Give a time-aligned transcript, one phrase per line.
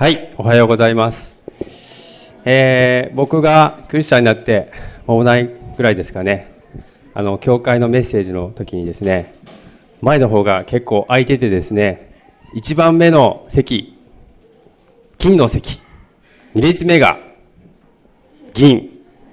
[0.00, 1.36] はい、おはようございます。
[2.46, 4.72] えー、僕がクリスチャンになって
[5.06, 6.54] 間もないぐらいですかね、
[7.12, 9.34] あの、教会のメッセージの時にですね、
[10.00, 12.14] 前の方が結構空いててですね、
[12.56, 13.98] 1番目の席、
[15.18, 15.82] 金の席、
[16.54, 17.18] 2列目が
[18.54, 18.88] 銀、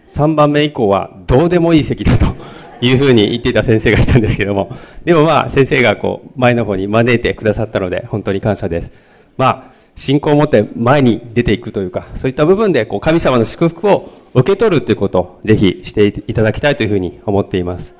[0.09, 2.25] 3番目以降はどうでもいい席だと
[2.86, 4.75] いうふうに言っていた先生がいたんですけども、
[5.05, 8.91] でもまあ先生がこう前の方に招いてくださったので本当に感謝です。
[9.38, 17.95] まあ信仰を持って前に出ていくというか、そういった部分でこう神様の祝福を受け取るということをぜひしていただきたいというふうに思っています。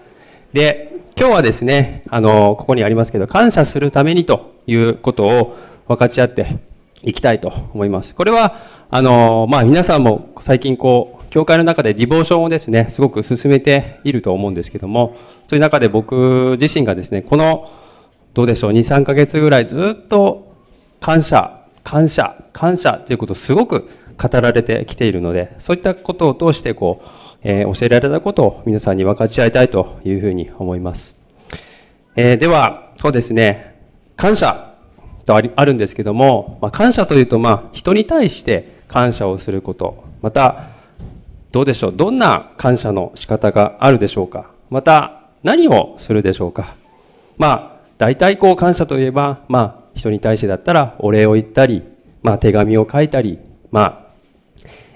[0.54, 5.57] で、今日はですね、あの、ここにありますけど、感謝するためにということを
[5.88, 6.59] 分かち合って
[7.02, 8.13] いきたいと思います。
[8.13, 8.55] これは、
[8.91, 17.71] あの、まあ皆さんも最近こう、教会の中でディボーションをですね、すごく進めていると思うんですけども、そういう中で僕自身がですね、この、
[18.35, 20.54] どうでしょう、2、3ヶ月ぐらいずっと
[20.99, 21.56] 感謝
[21.88, 23.90] 感謝、感謝ということをすごく
[24.22, 27.07] 語られてきているので、そういったことを通してこう、
[27.44, 31.16] えー、教えられたことを皆さんに分かち合いたいというふうに思います。
[32.18, 33.79] えー、では、そうですね、
[34.18, 34.74] 感謝
[35.26, 40.72] とありあるんですけども、まあ、感謝というと、まあ、人に対して感謝をすること、また、
[41.54, 44.51] どうでしょう、どんな感謝の仕方があるでしょうか？
[44.70, 46.76] また、何をするでしょうか？
[47.38, 51.84] まあ、大体こう感謝といえば、まあ、人に対してだったらお礼を言ったり、
[52.23, 53.40] まあ手紙を書いたり、
[53.71, 54.07] まあ、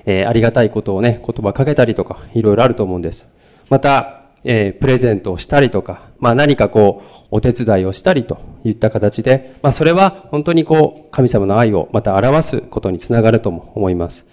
[0.06, 3.28] えー、ありがたいことをね、言葉かけたりとか、いろいろあると思うんです。
[3.70, 14.26] また、えー、プレゼントをしたりとか、まあ何かこう、お手伝いをしたりといった形で、まあそれは本当にこう、神様の愛をまた表すことにつながるとも思います。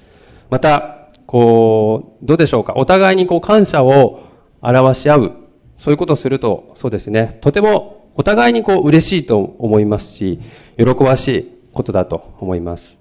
[0.51, 2.73] また、こう、どうでしょうか？
[2.77, 4.21] お互いにこう、感謝を
[4.63, 5.33] 表し合う。
[5.77, 7.39] そういうことをすると、そうですね。
[7.41, 10.41] とてもお互いにこう嬉しいと思いますし、
[10.77, 12.99] 喜ばしいことだと思います。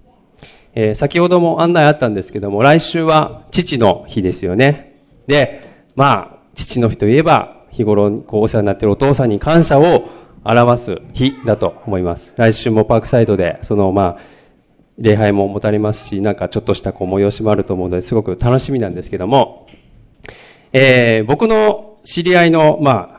[0.76, 5.02] えー、先ほども案内あったんですけども、来週は父の日ですよね。
[5.26, 10.08] で、まあ、父の日といえば、日頃こうお世話になっているお父さんに感謝を
[10.44, 12.36] 表す日だと思います。
[12.38, 14.18] 来週もパークサイドで、そのまあ、
[15.00, 19.66] 礼拝も持たれますし、なんかちょっとしたこう催しもあると思うので、すごく楽しみなんですけども、
[20.74, 23.17] えー、僕の知り合いの、まあ、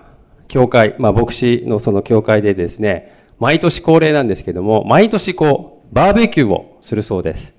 [0.48, 7.54] 教会、まあ牧師のその教会でですね、毎年恒例なんですけども、毎年こう、バーベキューをするそうです。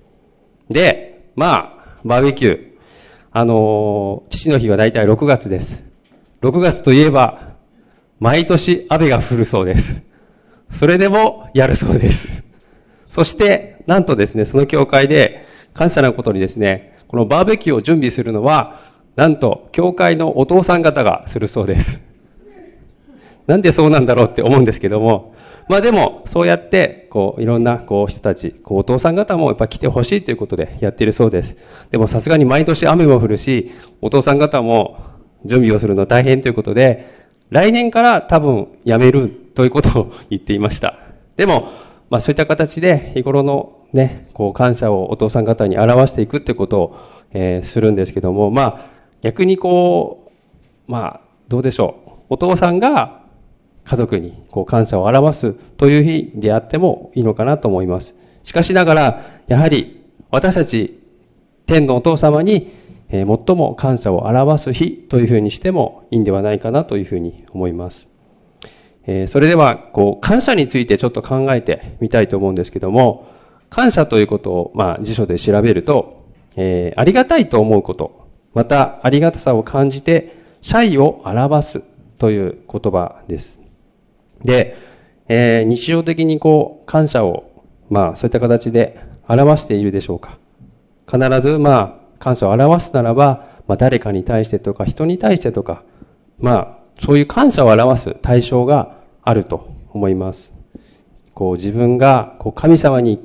[0.69, 2.69] で、まあ、バーベキュー。
[3.31, 5.83] あのー、父の日はだいたい6月です。
[6.41, 7.53] 6月といえば、
[8.19, 10.03] 毎年雨が降るそうです。
[10.71, 12.43] それでもやるそうです。
[13.07, 18.81] そして、なんとですね、その教会で感謝なことにですね、このバーベキューを準備するのは、
[19.15, 22.08] なんと、教会のお父さん方がするそうです。
[23.49, 25.33] なんでそうなんだろうって思うんですけども、
[25.67, 31.57] まあでも、そうやって、こう、いろんな、こう、人たち、こう、お父さん方もやっぱ来てほしいということでやっているそうです。
[31.89, 33.71] でもさすがに毎年雨も降るし、
[34.01, 34.99] お父さん方も
[35.45, 40.99] 準備をするの大変ということで、来年から多分やめるということを言っていました。
[41.35, 41.69] でも、
[42.11, 46.97] まあそういった形で日頃のね、こう感謝をお父さん方に表していくってことを、
[47.31, 48.79] えー、するんですけども、まあ
[49.21, 50.31] 逆にこ
[50.87, 52.09] う、まあどうでしょう。
[52.29, 53.18] お父さんが
[53.89, 58.13] 家族にこう感謝を表すという日であってもいいのかなと思います。
[58.43, 60.99] しかしながら、やはり私たち
[61.65, 62.71] 天のお父様に
[63.09, 68.07] 最も感謝を表す日というふうにしてもいいんではないかなというふうに思います。
[69.27, 73.27] それでは、こう、感謝についてちょっと考えてみたいと思うんですけども、
[73.71, 76.25] 感謝ということを、まあ、辞書で調べると、
[76.55, 81.81] えー、ありがたいと思うこと、また、ありがたさを感じて、謝意を表す
[82.19, 83.58] という言葉です。
[84.43, 84.77] で、
[85.27, 90.37] えー、日常的にこう、感謝を、まあ、そういった形で表しているでしょうか。
[91.11, 95.83] 必ず、まあ、感謝を表すならば、まあ、誰かに対してとか、人に対してとか、
[96.39, 100.51] まあ、そういう感謝を表す対象があると思います。
[101.33, 103.19] こう、自分が、こう、神様に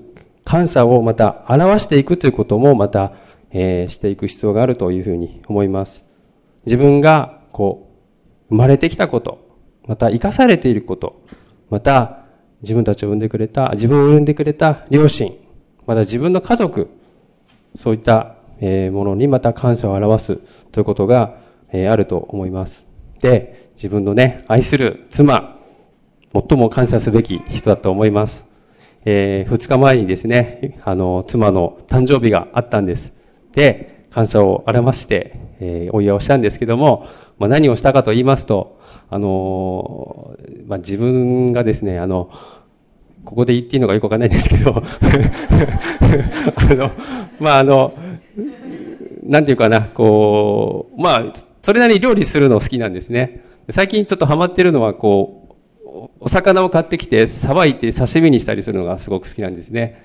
[0.45, 3.13] 感謝をまた表していくということもまた、
[3.51, 6.05] えー、していく必要があるというふうに思います。
[6.67, 7.89] 自分が、こ
[8.51, 9.44] う、生まれてきたこと、
[9.86, 11.22] また生かされていること、
[11.71, 12.25] また
[12.63, 15.33] 自分たちを産んでくれた、自分を産んでくれた両親、
[15.86, 16.89] また自分の家族、
[17.75, 20.36] そういったものにまた感謝を表す
[20.72, 21.36] ということが
[21.72, 22.86] あると思います。
[23.21, 25.59] で、自分のね、愛する妻、
[26.33, 28.45] 最も感謝すべき人だと思います。
[29.04, 33.13] えー、2日前にですね、あの、妻の誕生日があったんです。
[33.53, 37.07] で、感謝を表して、えー、お祝いをしたんですけども、
[37.39, 40.36] まあ、何をしたかと言いますと、あの、
[40.66, 42.30] まあ、自分がですね、あの、
[43.24, 44.77] ここで言っていいのかよくわかんないんですけど
[46.56, 46.91] あの、
[47.41, 47.95] まあ、あの、
[49.22, 53.42] なんていうかな、こう、まあ、それなりに料理するの好きなんですね。
[53.71, 55.48] 最近ちょっとハマってるのは、こ
[55.86, 60.03] う、お魚を買ってきて、さばいて刺身にしたりするのがすごく好きなんですね。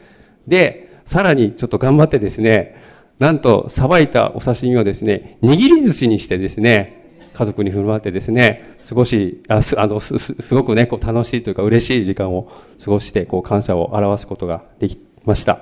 [0.48, 2.75] で、さらにちょっと頑張ってですね、
[3.19, 6.99] なんと、さばいたお刺身をですね、握り寿司にしてですね、
[7.40, 12.52] 家族に振る舞ってですね、少し、あすあのすすごくね、こう楽しいというか嬉しい時間を
[12.84, 15.60] 過ごして、こう感謝を表すことができました。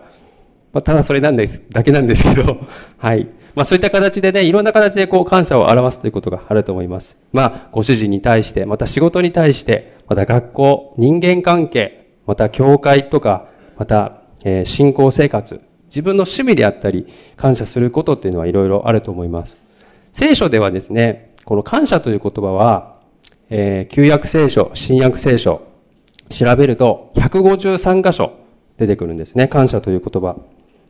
[0.74, 2.58] まあ、ただそれなんです、だけなんですけど、
[2.98, 3.28] はい。
[3.54, 7.16] まあそういった形でね、いろんな形でこう感謝を表すということがあると思います。
[7.32, 19.58] まあ、ご主人に対して、また仕事に対して、また学校、人間関係、また教会とか、また、えー、信仰生活、自分の趣味であったり、感謝することっていうのはいろいろあると思います。
[20.12, 22.98] 聖書ではですね、この感謝という言葉は、
[23.50, 25.62] えー、旧約聖書、新約聖書、
[26.30, 28.34] 調べると153箇所
[28.76, 29.48] 出てくるんですね。
[29.48, 30.36] 感謝という言葉。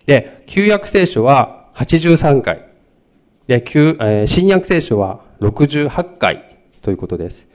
[0.07, 2.67] で、旧約聖書は83回。
[3.45, 7.47] で、旧、えー、新約聖書は68回ということです。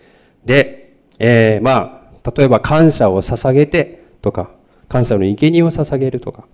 [0.44, 4.48] で、えー、まあ、例えば感謝を捧げてとか、
[4.88, 6.44] 感謝の生贄を捧げるとか、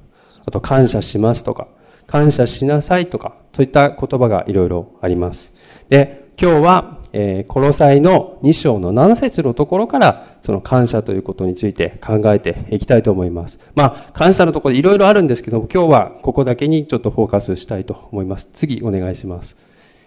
[0.47, 1.69] あと感謝しますとか、
[2.07, 5.53] 感謝しなさいとか、そういった言葉がいろいろあります。
[5.91, 13.59] で、今日は、えー、コロサイの2章の7節のところから、その感謝ということについて考えていきたいと思います。
[13.75, 18.49] まあ、感謝のところいろいろあるんですけども、今日はここだけにちょっとフォーカスしたいと思います。
[18.53, 19.57] 次お願いします。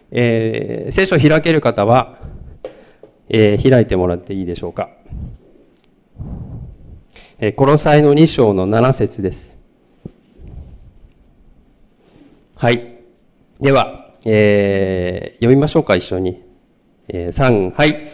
[0.10, 2.18] えー、聖書を開ける方は、
[3.28, 4.90] えー、開いてもらっていいでしょうか。
[7.40, 9.58] えー、コロサイの2章の7節です。
[12.56, 13.00] はい。
[13.60, 16.42] では、えー、読みましょうか、一緒に。
[17.08, 18.12] えー、3、はい。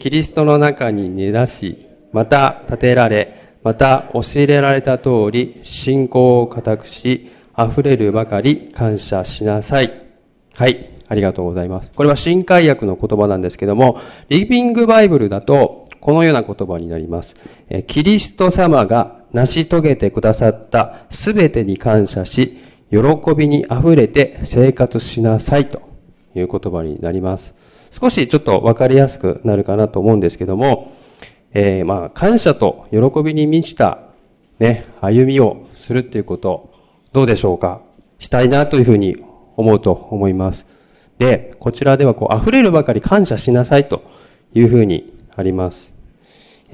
[0.00, 9.92] キリストの中に根出し、また立てられ、また教えられた通り、信仰を固くし、溢れるばかり感謝しなさい。
[10.54, 10.90] はい。
[11.06, 11.90] ありがとうございます。
[11.94, 17.36] これは新海訳の言葉なんですけども、リビングバイブルだと、このような言葉になります。
[17.86, 22.58] キリスト様が成し遂げてくださったすべてに感謝し、
[22.94, 25.82] 喜びに溢れて生活しなさいと
[26.34, 27.54] いう言葉になります。
[27.90, 30.92] 少しちょっとわかりやすくなるかなと思うんですけども、
[31.52, 34.00] えー、まあ、感謝と喜びに満ちた
[34.58, 36.72] ね、歩みをするっていうこと、
[37.12, 37.80] どうでしょうか？
[38.18, 39.16] したいなというふうに
[39.56, 40.66] 思うと思います。
[41.18, 44.02] で、こちらではこう、溢れるばかり感謝しなさいと
[44.52, 45.93] いうふうにあります。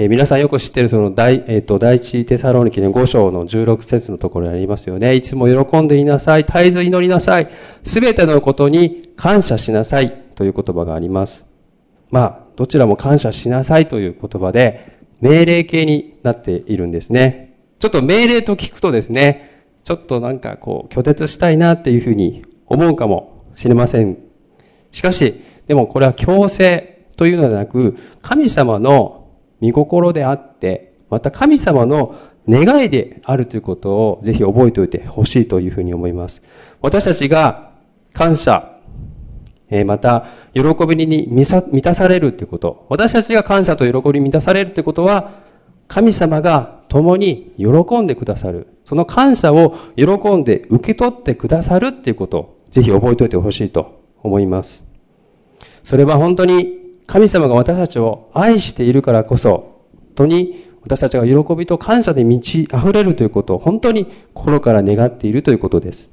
[0.00, 5.14] えー、皆さんよく知ってるその第、えっ、ー、と、第一テサロニキの5章の16節のところにありますよね。
[5.14, 6.44] いつも喜んでいなさい。
[6.44, 7.50] 絶えず祈りなさい。
[7.84, 11.44] すべてのことに感謝しなさいという言葉があります。
[12.10, 17.58] まあ、どちらも感謝しなさいという言葉で、命令形になっているんですね。
[17.78, 24.16] ちょっと命令と聞くとですね、ちょっとなんかこう、拒絶したいなっていうふうに思うかもしれません。
[24.92, 25.34] しかし、
[25.66, 29.19] でもこれは強制というのではなく、神様の
[29.60, 32.14] 見心であって、また神様の
[32.48, 36.42] 願いであるということをぜひ覚えておいてほしいというふうに思います。
[36.80, 37.70] 私たちが
[38.12, 38.76] 感謝、
[39.86, 45.48] また喜びに満たされるということ、私たちが感謝と喜びに満たされるということは、
[45.86, 48.68] 神様が共に喜んでくださる。
[48.84, 50.04] その感謝を喜
[50.36, 54.82] んで受け取ってくださるっていうことをぜひ覚えておいてほしいと思います。
[55.84, 56.79] それは本当に
[57.10, 66.08] 神様が私たちを愛しているからこそ、本当に私たちが喜びと感謝で満ち溢れるということを本当に心から願っているということです。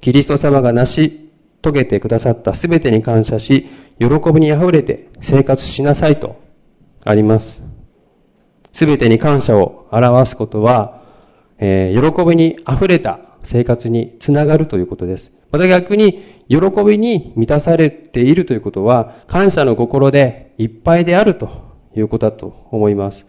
[0.00, 1.30] キリスト様が成し
[1.62, 3.68] 遂げてくださったすべてに感謝し、
[4.00, 6.40] 喜びに溢れて生活しなさいと
[7.04, 7.62] あります。
[8.72, 11.04] すべてに感謝を表すことは、
[11.58, 15.37] えー、喜びに溢れた生活につながるということです。
[15.50, 23.26] また逆に、喜びに満たされているということは、感謝の心でいっぱいであるということだと思います。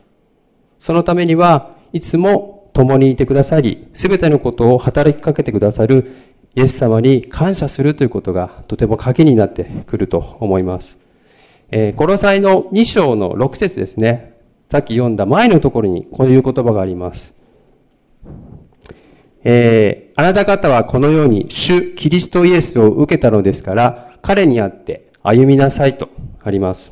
[0.80, 6.12] そのためには、いつも共にいてくださり、すべてのことを働きかけてくださる
[6.56, 10.98] イエス様に感謝するということがとても鍵になってくると思います。
[11.72, 14.34] えー、コロサイの2章の6節ですね。
[14.70, 17.34] さっき読んだ前のところにこういう言葉があります。
[19.52, 26.10] えー、あなた方はこのように主キリストイエスを受けたのですから、彼にあって歩みなさいと
[26.44, 26.92] あります。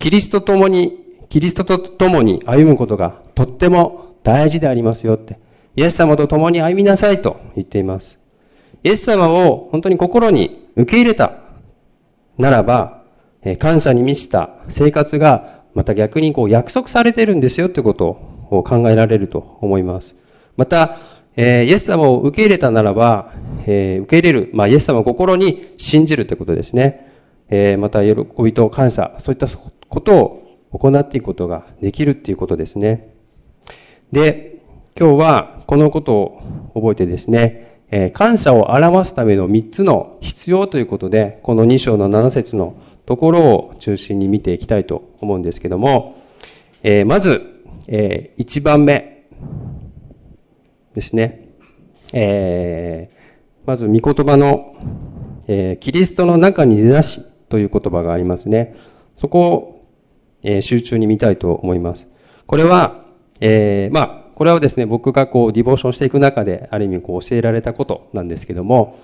[0.00, 5.38] キリストともに、キリストと共に歩むことがとっても大事でありますよって。
[5.76, 8.18] イエス様と共に歩みなさいと言っています。
[8.82, 11.38] イエス様を本当に心に受け入れた
[12.38, 13.00] ならば
[13.42, 18.06] え、感謝に満ちた生活がまた逆にこう約束されているんですよということ
[18.50, 20.14] を考えられると思います。
[20.56, 20.98] また、
[21.36, 23.32] えー、イエス様を受け入れたならば、
[23.66, 27.08] えー、受け入れる、まあ、イエス様を心に信じるということですね。
[27.48, 33.14] えー、また、喜びと感謝、そういったことを行っていくことができるっていうことですね。
[34.12, 34.60] で、
[34.98, 36.42] 今日はこのことを
[36.74, 46.16] 覚えてですね、えー、感謝を表すための3つの必要ということで、この2章の7節のところを中心に見ていきたいと思うんですけども、
[46.82, 49.26] えー、まず、えー、1番目
[50.94, 51.48] ですね。
[52.12, 54.74] えー、まず、御言葉の、
[55.46, 58.76] えー、キリストの中に出だしという言葉がありますね。
[59.16, 59.86] そこを、
[60.42, 62.08] えー、集中に見たいと思います。
[62.46, 63.04] これは、
[63.40, 68.98] えー、まあ、これはですね、僕がこう、ディボーションしていく中で、ある意味こう、教えられたことなんですけども、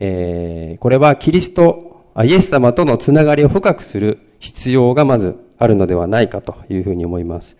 [0.00, 7.56] えー、これはキリスト、イエス様とのつながりを深くする必要がまずあるのではないかというふうに思います。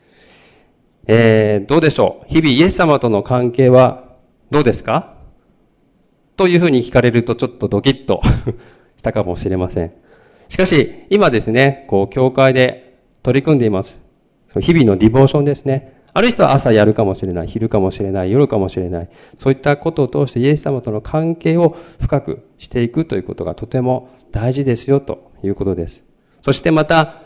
[1.11, 2.27] えー、どうでしょう？
[2.29, 4.05] 日々イエス様との関係は
[4.51, 5.15] どうですか？
[6.37, 8.23] というふうに聞かれるとちょっとドキッと
[8.97, 9.93] したかもしれません。
[10.49, 13.99] しかし、今ですね、こう、教会で取り組んでいます。
[14.61, 15.95] 日々のディボーションですね。
[16.15, 19.09] ある人は朝やるかもしれない、昼かもしれない、夜かもしれない。
[19.37, 26.03] そういったことを通してイエス様との関係を深くしていくということがとても大事ですよということです。
[26.43, 27.23] そしてまた、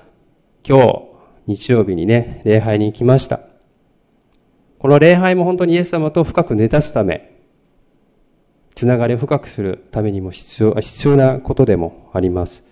[0.66, 1.02] 今日、
[1.46, 3.51] 日曜日にね、礼拝に行きました。
[4.82, 7.30] この礼拝も本当にイエス様と深く寝立つため、
[8.74, 12.64] つながりを深くするためにも必要、必要なことでもあります。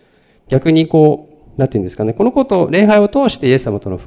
[0.48, 4.00] 逆にこう、なんて言うんですかね、このこと、礼拝を通してイエス様との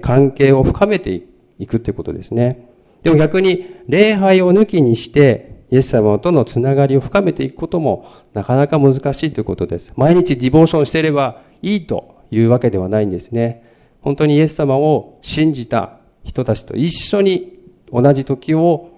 [0.00, 1.20] 関係を深めて
[1.58, 2.66] いくってことですね。
[3.02, 9.92] でも逆に礼拝を抜きにしてイエス様とのつながりを深めていくこともなかなか難しいということです。
[9.96, 13.64] 毎日ディボーションしていればいいというわけではないんですね。
[14.00, 15.97] 本当にイエス様を信じた
[16.28, 17.58] 人たちと一緒に
[17.90, 18.90] 同じ時を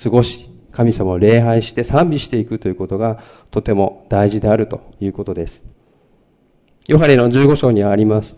[0.00, 5.60] 過ごし、神様を礼拝して賛美していくということがとても大事であるということです。
[6.86, 8.36] ヨハネの15章にあります。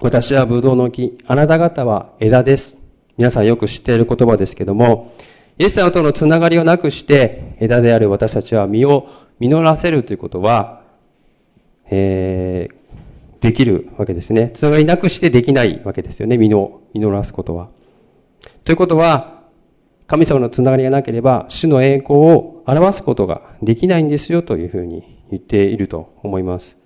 [0.00, 2.78] 私はブドウの木、あなた方は枝です。
[3.18, 5.14] 皆さんよく知っている言葉ですけども、
[5.58, 9.06] イエス様とのつながりをなくして、枝である私たちは実を
[9.38, 10.80] 実らせるということは、
[11.90, 12.79] えー、
[13.40, 14.50] できるわけですね。
[14.54, 16.36] つながりなくしてできないわけですよね。
[16.36, 17.68] 実を実らすことは。
[18.64, 19.40] ということは、
[20.06, 26.76] 神様のつながりがなければ、主の栄光を表すことができないんですよというふうに言っていると思います。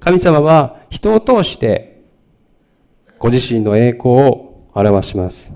[0.00, 1.96] 神様は人を通して
[3.18, 5.52] ご自身の栄光を表します。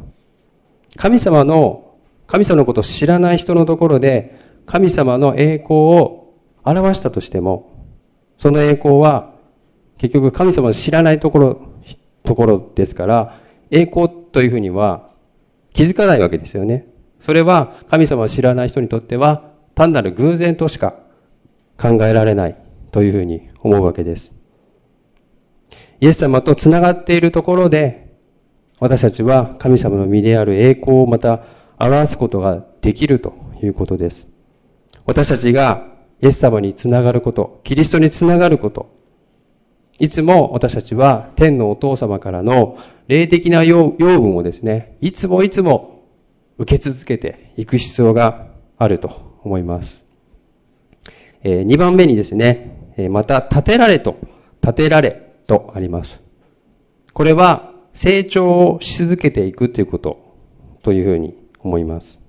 [0.96, 1.94] 神様の、
[2.26, 6.34] 神様のことを知らない人のところで、神様の栄光を
[6.64, 7.86] 表したとしても、
[8.38, 9.29] その栄光は、
[10.00, 11.60] 結局神様を知らないところ、
[12.24, 13.38] ところですから、
[13.70, 15.10] 栄光というふうには
[15.74, 16.86] 気づかないわけですよね。
[17.20, 20.94] それは神様を知らない人にとっては単なる偶然としか
[21.76, 22.56] 考えられない
[22.92, 24.34] というふうに思うわけです。
[26.00, 28.16] イエス様と繋がっているところで、
[28.78, 31.42] 私たちは神様の身である栄光をまた
[31.78, 34.28] 表すことができるということです。
[35.04, 35.88] 私たちが
[36.22, 38.98] イエス様につながること、キリストにつながること、
[40.00, 46.06] いつも私たちは天のお父様からの霊的な養分をですね、いつもいつも
[46.56, 50.02] 受け続けていく必要があると思います。
[51.42, 54.16] えー、2番目にですね、また立てられと、
[54.62, 56.22] 立てられ、とあります。
[57.12, 60.36] これは成長をし続けていくということ
[60.82, 62.20] というふうに思います。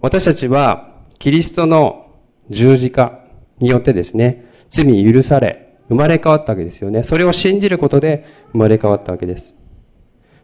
[0.00, 2.10] 私たちはキリストの
[2.50, 3.20] 十字架
[3.60, 7.02] によってですね、罪許され、生まれ変わったわけですよね。
[7.02, 9.54] それを信じることで生まれ変わったわけです。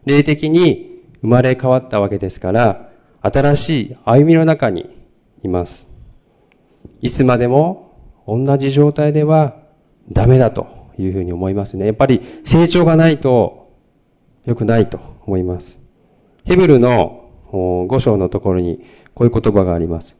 [0.05, 2.89] 霊的に生まれ変わったわけですから、
[3.21, 4.89] 新しい歩みの中に
[5.43, 5.89] います。
[7.01, 7.93] いつまでも
[8.27, 9.55] 同じ状態では
[10.11, 10.67] ダメだと
[10.99, 11.85] いうふうに思いますね。
[11.85, 13.71] やっぱり成長がないと
[14.45, 15.79] 良くないと思います。
[16.43, 20.16] ヘブルの5章のところにこういう言葉があります。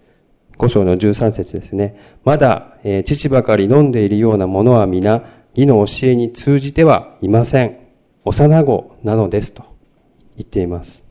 [0.58, 2.18] 5章の13節ですね。
[2.24, 5.24] まだ、えー、父ばかり飲んでいるようなものは皆、
[5.56, 7.78] 義の教えに通じてはいません。
[8.26, 9.64] 幼子なのですと
[10.36, 11.04] 言っています。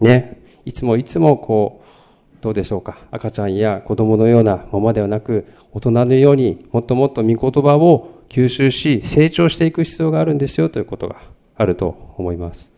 [0.00, 0.40] ね。
[0.64, 2.98] いつもいつもこう、どうでしょうか。
[3.10, 11.16] 赤ちゃんや子供のようなままではなく、大人のようにもっともっと御言葉を吸収し、成長していく必要があるんですよということが
[11.56, 12.70] あると思います。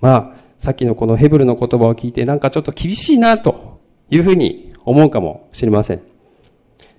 [0.00, 6.00] まあ、さっきのこのヘブルの言葉を聞いてなんかちょっと厳しいなというふうに思うかもしれません。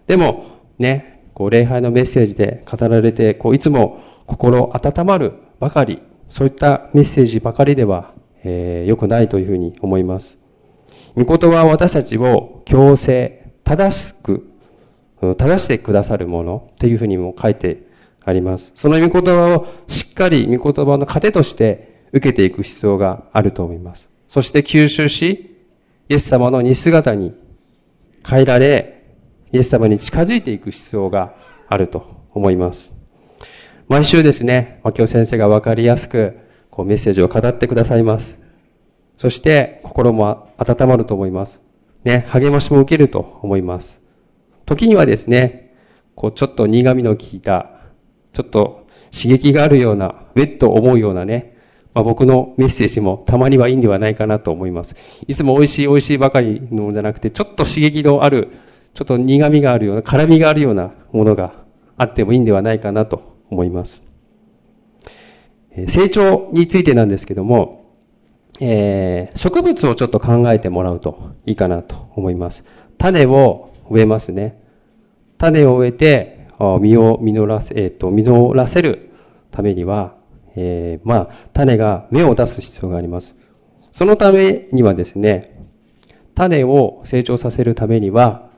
[0.06, 0.46] でも、
[0.78, 8.14] ね、こう礼拝のメッセージで語られて、こういつも心温まるばかり、そういったメッセージばかりでは、
[8.44, 10.38] えー、良くないというふうに思います。
[11.16, 14.50] 御言葉は私たちを強制、正しく、
[15.20, 17.88] 正してくださるものっていうふうにも書いて
[18.24, 18.72] あります。
[18.76, 24.10] その御言葉をしっかり御言葉の糧として受けていく必要があると思います。
[24.28, 25.56] そして吸収し、
[26.10, 27.34] イエス様の似姿に
[28.28, 29.04] 変えられ、
[29.54, 31.36] イエス様に近づいていく必要が
[31.70, 32.92] あると思います。
[33.88, 36.38] 毎週ですね、和教先生がわかりやすく、
[36.70, 38.40] こうメッセージを語ってくださいます。
[39.16, 41.62] そして心も温まると思います。
[42.04, 44.02] ね、励ましも受けると思います。
[44.66, 45.76] 時にはですね、
[46.16, 47.72] こうちょっと苦味の効いた、
[48.34, 51.57] ちょっと刺激があるような、ウェッと思うようなね、
[51.98, 54.96] まあ、僕のメッセージもたまにはいいんではないかなと思います。
[55.26, 58.50] いつも美味しい美味しいばかりのじゃなくて、ちょっと刺激のある、
[58.94, 61.54] ちょっと苦味があるような、辛味があるようなものが
[61.98, 64.04] あってもいいんではないかなと思います。
[65.88, 67.96] 成長についてなんですけども、
[68.60, 72.64] えー、植物をちょっと考えてもらうといいかなと思います。
[73.00, 74.62] 種を植えますね。
[75.40, 79.10] 種を植えて、実を実らせ、えっ、ー、と、実らせる
[79.50, 80.17] ためには、
[80.58, 83.36] えー、まあ、種が芽を出す必要があります。
[83.92, 85.66] そのためにはですね、
[86.36, 88.50] 種を成長させるためには、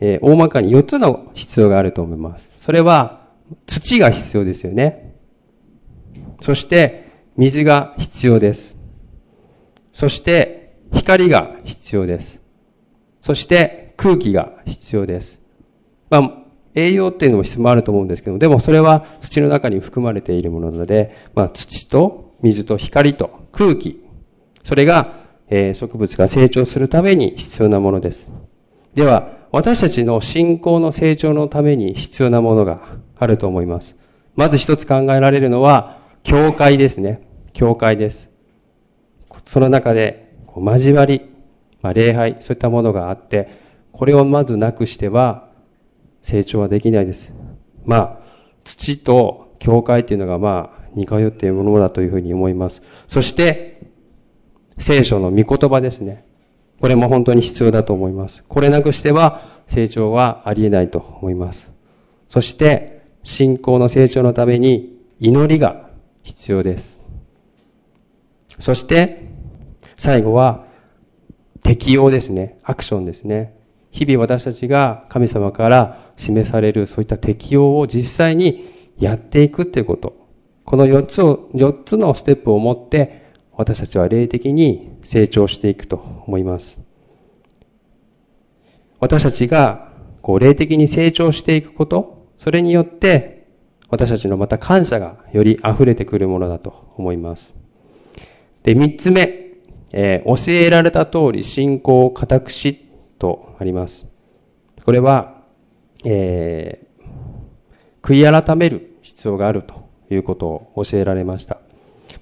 [0.00, 2.48] えー、大まかに4つの必要があると思います。
[2.58, 3.28] それは、
[3.66, 5.14] 土が必要ですよね。
[6.42, 8.76] そして、水が必要です。
[9.92, 12.40] そして光が必要です。
[13.20, 15.40] そして空気が必要です。
[16.10, 16.39] まあ、
[16.74, 24.02] 栄養っていうのも必要もあると思うんですけどでもそれは土の中に含まれているものなので、まあ、土と水と光と空気、
[24.64, 25.14] それが、
[25.48, 28.30] えー、植物が成長するために必要なものです。
[28.94, 32.80] では、私たちの信仰の成長のために必要なものが
[33.18, 33.96] あると思います。
[34.36, 37.26] まず一つ考えられるのは、教会ですね。
[37.52, 38.30] 教会です。
[39.44, 41.22] その中で交わり、
[41.82, 43.48] まあ、礼拝、そういったものがあって、
[43.92, 45.49] これをまずなくしては
[46.22, 47.32] 成長はできないです。
[47.84, 48.18] まあ、
[48.64, 52.82] 土と教会っていうのがまあ、似通っているものだというふうに思います。
[53.08, 53.80] そして、
[54.78, 56.24] 聖書の御言葉ですね。
[56.80, 58.42] これも本当に必要だと思います。
[58.48, 61.72] これなくしては成長はありえないと思います。
[62.26, 65.90] そして、信仰の成長のために祈りが
[66.22, 67.02] 必要です。
[68.58, 69.28] そして、
[69.96, 70.64] 最後は、
[71.62, 72.58] 適応ですね。
[72.62, 73.54] アクションですね。
[73.90, 80.16] 日々私たちが神様から示されるそういった適応を実際にやっていくっていうこと。
[80.64, 86.80] この4つを、4つのステップを持って私たちは霊的に成長していくと思います。
[89.00, 89.90] 私たちが
[90.22, 93.46] こう霊的に成長していくこと、それによって
[93.88, 97.54] 私たちのまた感謝がより溢れてくるものだと思います。
[98.62, 99.46] で、三つ目、
[99.92, 102.89] えー、教えられた通り信仰を固くし
[103.20, 104.06] とあります。
[104.84, 105.42] これは、
[106.04, 111.58] えー、悔い改める必要があるということを教えられました。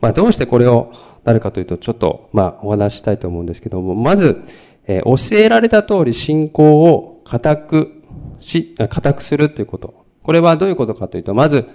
[0.00, 0.92] まあ、どうしてこれを
[1.24, 4.42] なるかというと、ちょっと、まあ、お話ししたいと思うんですけども、まず、
[4.87, 8.02] えー、教えられた通り信仰を固く
[8.40, 10.04] し、固くするということ。
[10.22, 11.66] これはどういうことかというと、まず、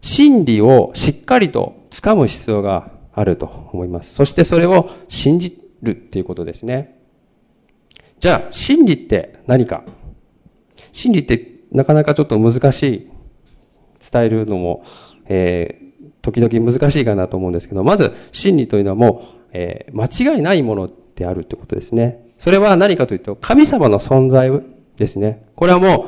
[0.00, 4.12] 真理をしっかりと掴む必要があると思います。
[4.14, 7.01] そしてそれを信じるっていうことですね。
[8.22, 9.82] じゃあ、真理って何か？
[10.92, 13.10] 真理ってなかなかちょっと難しい、
[14.12, 14.84] 伝えるのも、
[15.26, 22.32] えー、時々難しいかなと思うんですけど、まず真理というのはもう、えー、間違いないものであるということですね。
[22.38, 24.52] それは何かというと、神様の存在
[24.96, 25.44] ですね。
[25.56, 26.06] これはもう、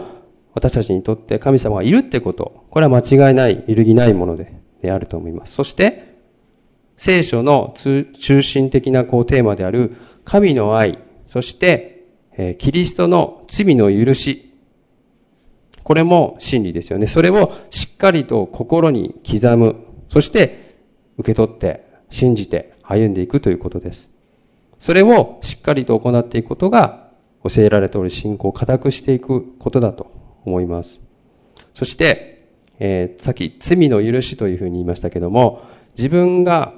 [0.53, 5.55] 私たちにとって神様がいるってこと、これは間違いない、揺るぎないものでであると思います。
[5.55, 6.14] そして、
[6.96, 11.93] 聖書の中心的なこうテーマである神の愛、そして、
[12.37, 14.51] えキリストの罪の許し。
[15.83, 17.07] これも真理ですよね。
[17.07, 19.77] それをしっかりと心に刻む。
[20.09, 20.79] そして
[21.18, 24.09] 受け取って、信じて歩んでいくということです。
[24.79, 27.09] それをしっかりと行っていくことが
[27.42, 30.11] 教えられており信仰を固くしていくことだと
[30.44, 31.01] 思います。
[31.73, 35.62] そして、えー、さっき罪の許しというふうに言いましたけども、
[35.97, 36.75] 自分が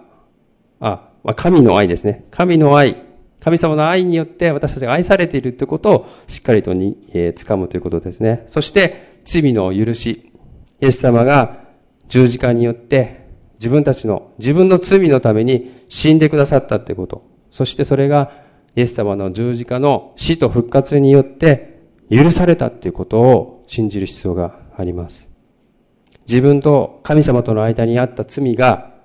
[0.81, 2.25] あ、まあ、神の愛ですね。
[2.31, 3.06] 神の愛。
[3.47, 8.45] 神様の愛によって私たちが愛されているということをしっかりとに、えー、掴むということですね。
[8.49, 10.33] そして、罪の許し。
[10.81, 11.61] イエス様が
[12.09, 17.25] 十字架によって自分たちの、自分の罪のために死んでくださったということ。
[17.53, 18.33] そしてそれが
[18.75, 21.79] イエス様の十字架の死と復活によって
[22.11, 25.29] 許されたということを信じる必要があります。
[26.27, 28.97] 自分と神様との間にあった罪が、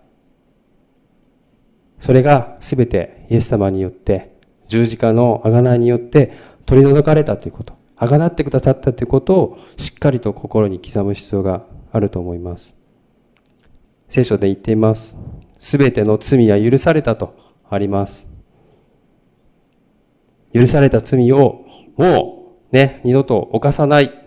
[2.00, 4.31] それが全てイエス様によって、
[4.72, 6.32] 十字架の贖いによって
[6.66, 12.74] 取り除かれたということ、贖ってくださったということをしっかりと心に刻む必要があると思います。
[14.08, 15.18] 聖書で言っています。
[15.60, 17.36] すべての罪は許されたと
[17.70, 18.30] あります。
[20.54, 21.66] 許された罪を
[21.98, 24.26] もうね、二度と犯さない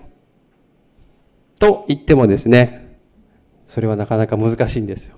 [1.59, 2.99] と言ってもですね、
[3.65, 5.17] それはなかなか難しいんですよ。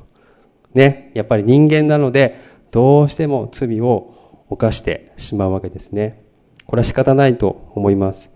[0.73, 2.39] ね、やっぱり人間なので、
[2.71, 4.16] どうしても罪を
[4.49, 6.25] 犯してしまうわけですね。
[6.67, 8.31] これは仕方ないと思います。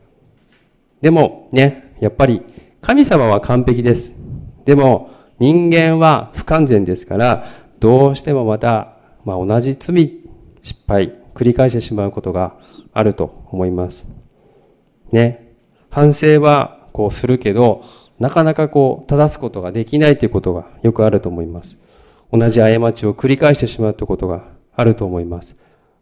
[1.00, 2.42] でもね、やっぱり
[2.80, 4.14] 神様は完璧です。
[4.64, 7.46] でも人間は不完全ですから、
[7.80, 10.20] どうしてもまた、まあ、同じ罪、
[10.62, 12.54] 失敗、繰り返してしまうことが
[12.92, 14.06] あると思います。
[15.12, 15.54] ね。
[15.88, 17.82] 反省はこうするけど、
[18.18, 21.78] なかなかこう正すことができないということがよくあると思います。
[22.30, 24.44] 同じ過ちを繰り返してしまうということが
[24.76, 25.56] あると思います。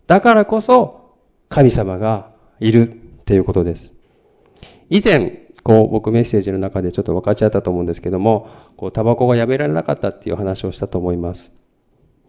[0.09, 1.16] だからこそ
[1.49, 2.94] 神様がいるっ
[3.25, 3.92] ていうことです。
[4.88, 11.53] 以前、こう僕メッセージの中でちょっと分かち合ったと思うんですけども、こうタバコがやめられなかったっていう話をしたと思います。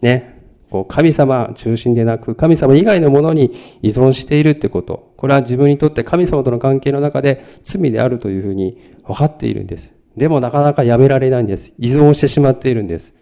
[0.02, 0.44] ね。
[0.70, 5.13] こう神様中心でなく、神様以外のものに依存しているってこと。
[5.15, 9.94] これは自分にとって神様との関係の中で罪であるというふうに分かっているんです。
[10.18, 11.72] でもなかなかやめられないんです。
[11.78, 13.15] 依存してしまっているんです。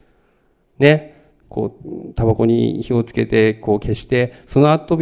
[0.80, 1.17] ね。
[1.50, 5.00] こう、タバコに火をつけて、こう消して、その後、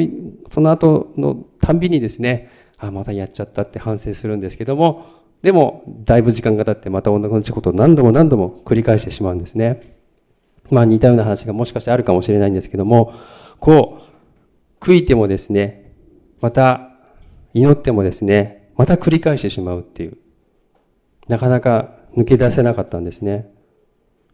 [0.50, 5.06] その後のたんびにですね、あ、またやっちゃったって反省するんですけども、
[5.42, 9.96] でも、だいぶ時間が経ってまた同じことを何度も何度も繰り返してしまうんですね。
[10.70, 13.14] まあ似たような話がもしかしてあるかもしれないんですけども、
[13.60, 14.00] こ
[14.82, 15.94] う、悔いてもですね、
[16.42, 16.92] また
[17.54, 20.18] 祈ってもですね、また繰り返してしまうっていう。
[21.28, 23.52] なかなか抜け出せなかったんですね。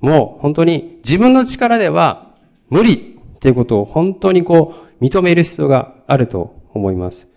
[0.02, 2.34] もう本当に自分の力では
[2.70, 7.28] 無理っていうことを本当にこう認める必要があると思います。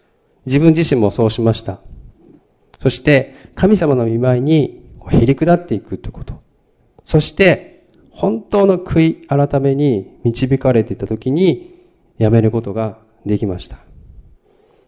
[0.47, 1.81] 自分自身もそうしました。
[2.81, 6.43] そして神様の見舞いにへり下っていくってこと。
[7.05, 11.75] そして本当の悔い改めに導かれていた時に
[12.19, 13.79] やめることができました。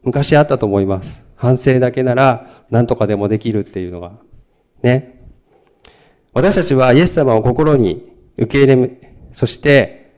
[0.02, 1.24] 昔あったと思います。
[1.34, 4.12] 反省だけなら何とかでもできるっていうのが。
[4.82, 5.15] ね。
[6.36, 10.12] 私たちはイエス様を心に受け入れ、そして、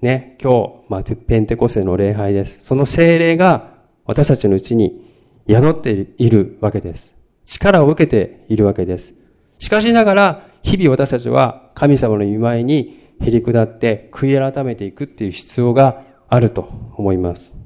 [0.00, 2.64] ね、今日、まあ、ペンテコセの礼拝です。
[2.64, 5.12] その精霊が私たちのうちに
[5.48, 7.16] 宿っているわけです。
[7.44, 9.12] 力を受けているわけです。
[9.58, 17.56] しかしながら、日々私たちは神様の見舞いにへり下って悔い改めていくっていう必要があると思います。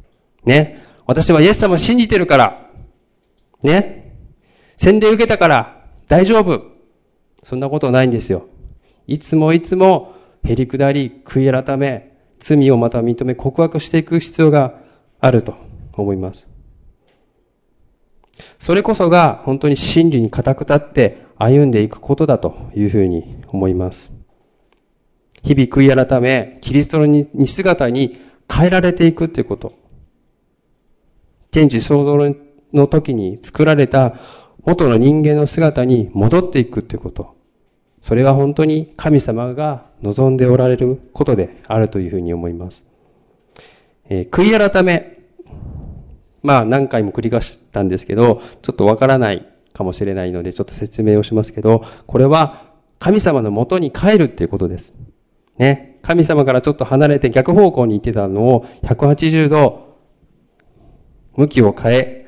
[0.47, 0.83] ね。
[1.07, 2.71] 私はイエス様を信じてるから。
[3.63, 4.17] ね。
[4.79, 6.74] 洗礼受けたから大丈夫。
[7.45, 8.49] そんなことないんですよ。
[9.07, 14.81] いつもいつもへり下り、悔い改め、罪をまた認め告白していく必要が
[15.21, 15.55] あると
[15.93, 16.47] 思います。
[18.59, 24.13] それこそが本当に真理に固く立って歩んでいくことだというふうに思います。
[25.43, 28.19] 日々悔い改め、キリストの似姿に
[28.51, 29.73] 変えられていくということ。
[31.51, 32.17] 天地創造
[32.73, 34.15] の時に作られた
[34.65, 37.35] 元の人間の姿に戻っていくということ。
[38.01, 42.83] それは本当に神様が望んでおられることであるというふうに思います。
[44.09, 45.19] えー、悔い改め。
[46.43, 52.67] まあ何回も繰り返したんですけど、ちょっとわからないかもしれないので、ちょっと説明をしますけど、これは
[52.99, 54.95] 神様の元に帰るっていうことです。
[55.57, 55.99] ね。
[56.03, 59.99] 神様からちょっと離れて逆方向に行ってたのを180度
[61.37, 62.27] 向きを変え、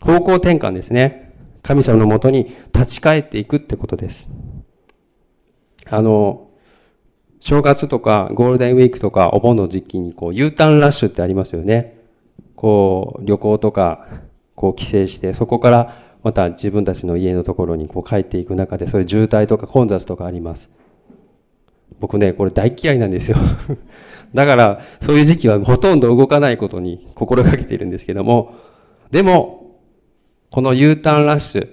[0.00, 1.25] 方向転換ですね。
[1.66, 4.28] 神様の元に立ち返っていくってことです。
[5.88, 6.48] あの、
[7.40, 11.98] 正月とかゴールデンウィークとかお盆の時期にこう U ターンラッシュってありますよね。
[12.54, 14.06] こう旅行とか
[14.54, 20.70] こう帰省してそこからまた自分たちの家のところにこう帰っていく中でそういう渋滞とか混雑とかあります。
[21.98, 23.38] 僕ね、これ大嫌いなんですよ。
[24.34, 28.54] だから、そういう時期はほとんど動かないことに心がけているんですけども、
[29.10, 29.65] でも、
[30.56, 31.68] この U ターンラッシュ、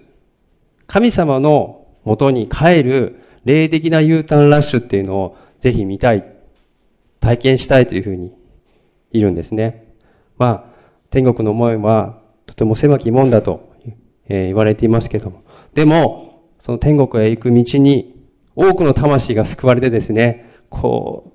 [0.88, 6.30] 神様の元に帰る霊的な U ターンラッシュっていうのをぜひ見たい、
[7.22, 8.36] 体験したいというふうに
[9.12, 9.96] いるんですね。
[10.38, 10.66] まあ、
[11.12, 13.74] 天国の思いはとても狭きもんだと
[14.28, 15.44] え、言われていますけども。
[15.74, 21.32] でも、その天国へ行く道に多くの魂が救われてですね、こ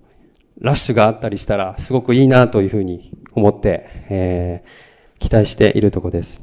[0.61, 6.43] う、ラッシュがあったりしたらすごくいいなというふうに思って、えー、期待しているところです。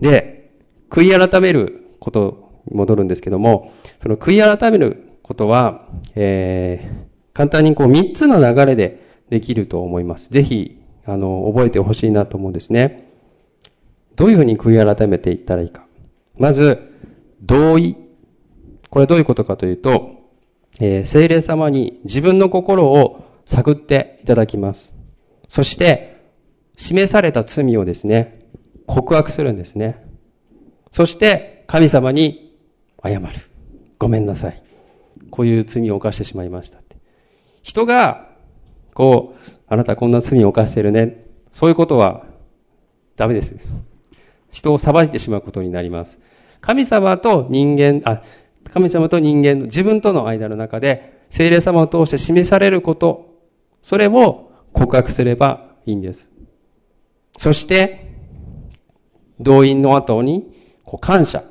[0.00, 0.50] で、
[0.90, 10.30] 悔い改めることに戻るんですけども、その悔い改めることは、えー、簡単にこう3つの流れでできると思います。
[10.30, 13.10] ぜひ、あの、覚えてほしいなと思うんですね。
[14.16, 15.84] どういうふうに悔い改めていったらいいか。
[16.38, 16.78] まず、
[17.42, 17.96] 同意。
[18.90, 20.12] これどういうことかというと、
[20.80, 24.92] えー、聖霊様に自分の心を探っていただきます。
[25.48, 26.14] そして、
[26.76, 28.43] 示された罪をですね、
[28.86, 30.04] 告白するんですね。
[30.92, 32.56] そして、神様に
[33.02, 33.26] 謝る。
[33.98, 34.62] ごめんなさい。
[35.30, 36.96] こういう罪を犯してしまいましたって。
[37.62, 38.28] 人が、
[38.94, 41.24] こう、あなたこんな罪を犯してるね。
[41.50, 42.26] そういうことは
[43.16, 43.54] ダメです。
[44.50, 46.20] 人を裁いてしまうことになります。
[46.60, 48.22] 神様と人間、あ、
[48.72, 53.34] 神様と人間の自分との間の中で、聖霊様を通して示されること、
[53.82, 56.30] それを告白すればいいんです。
[57.36, 58.03] そして、
[59.40, 60.52] 動員の後に、
[60.84, 61.42] こう感謝。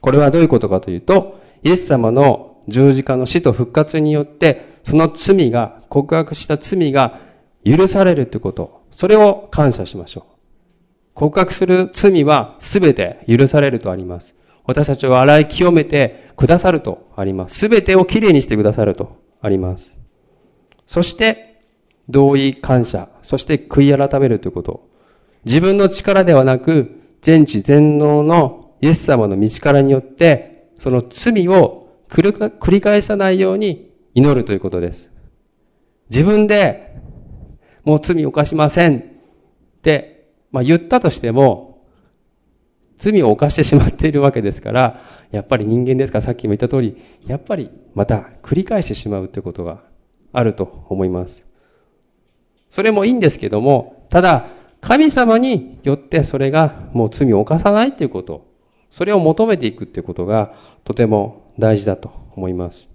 [0.00, 7.18] これはどういうことかというと、イエス様の十字架の死と復活によって、その罪が、告白した罪が
[7.64, 8.82] 許されるということ。
[8.90, 10.36] それを感謝しましょう。
[11.14, 14.34] 告白する罪は全て許されるとあります。
[14.64, 17.66] 私たちを洗い清めてくださるとあります。
[17.68, 19.92] 全てをきれいにしてくださるとあります。
[20.86, 21.62] そして、
[22.08, 24.88] 同意感謝、そして悔い改めるということ。
[25.44, 35.10] 自分の力ではなく、全知全能のイエス様の道からによって、その罪を繰り返さないように祈るということです。
[36.08, 36.94] 自分で、
[37.82, 39.02] もう罪を犯しませんっ
[39.82, 41.84] て、まあ言ったとしても、
[42.96, 45.00] 罪を犯してしまっているわけですから、
[45.32, 49.82] やっぱり人間ですからさっきも言った通り、やっぱりまた繰り返してしまうということが
[50.32, 51.44] あると思います。
[52.70, 54.46] それもいいんですけども、ただ、
[54.86, 58.46] 神様によってそれがもう罪を犯さないということ、
[58.88, 62.88] それを求めていくということがとても大事だと思います。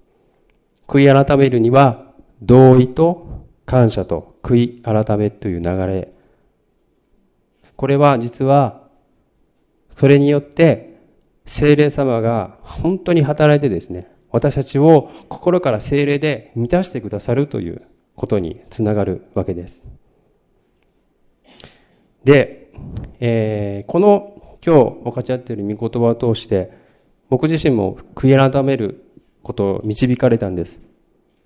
[0.88, 6.14] 悔い改めるには、同意と感謝と悔い改めという流れ。
[7.76, 8.88] これは実は
[9.98, 10.98] それによって、
[11.46, 17.82] 精霊様が本当に働いてですね、私たちを心から精霊で満たしてくださるという
[18.16, 19.84] ことにつながるわけです。
[22.24, 22.72] で、
[23.20, 26.72] えー、この今日分かち合っている御言葉を通して、
[27.30, 29.06] 僕自身も悔い改める
[29.44, 30.80] ことを導かれたんです。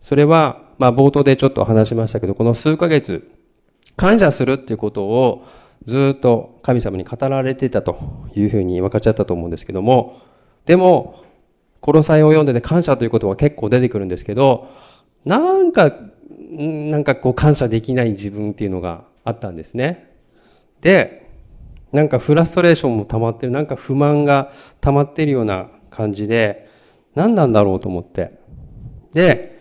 [0.01, 3.29] それは、まあ冒頭でちょっと話しましたけど、この数ヶ月、
[3.95, 5.45] 感謝するっていうことを
[5.85, 10.21] ずっと神様に語られていたというふうに分かちゃったと思うんですけども、
[10.65, 11.23] でも、
[11.85, 14.67] 殺さえを読んでて感謝ということは結構出てくるんですけど、
[15.23, 15.93] なんか、
[16.49, 20.14] なんかこう感謝できない自分っていうのがあったんですね。
[20.85, 21.31] で、
[21.91, 26.69] なんかフラストレーションも溜まってる、なんか不満が溜まってるような感じで、
[27.15, 28.39] 何なんだろうと思って。
[29.11, 29.59] で、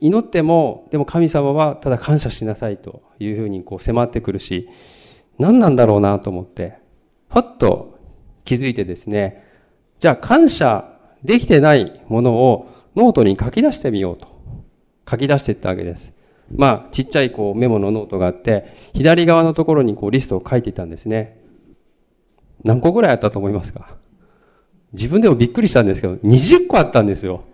[0.00, 4.70] 祈っても、でも神様はただ感謝しなさいというふうにこう迫ってくるし、
[5.38, 6.78] 何なんだろうなと思って、
[7.28, 7.98] ふっと
[8.46, 9.44] 気づいてですね、
[9.98, 14.28] じゃあ感謝できてないものをノートに書き出してみようと。
[15.06, 16.13] 書き出していったわけです。
[16.50, 21.40] まあ、ちっちゃいこうメモのノートがあって、左側のところにこうリストを書いていたんですね。
[22.62, 23.96] 何個ぐらいあったと思いますか？
[24.92, 27.44] 自分でもびっくりしたんですけど、20個あったんですよ。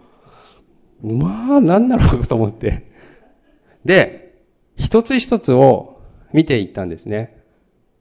[1.03, 2.91] まあ、なんだろうと思って。
[3.85, 4.43] で、
[4.77, 7.43] 一つ一つを見ていったんですね。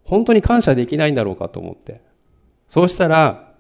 [0.04, 2.02] 本当に感謝できないんだろうかと思って。
[2.68, 3.54] そうしたら、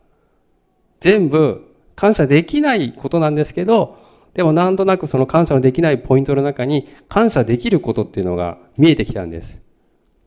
[0.99, 3.97] 全部感謝できないことなんですけど、
[4.39, 9.59] でもなんとなくその感謝のできないポイントの中に感謝できることっていうのが見えてきたんです。